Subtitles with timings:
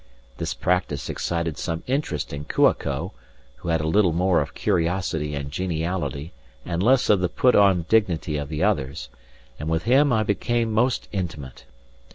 [0.37, 3.11] This practice excited some interest in Kua ko,
[3.57, 6.33] who had a little more of curiosity and geniality
[6.65, 9.09] and less of the put on dignity of the others,
[9.59, 11.65] and with him I became most intimate.